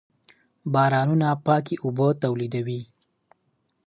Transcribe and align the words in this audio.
بارانونه 0.73 1.29
پاکې 1.47 1.75
اوبه 1.85 2.07
تولیدوي. 2.23 2.81